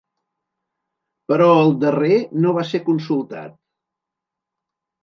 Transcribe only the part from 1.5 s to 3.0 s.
el darrer no va ser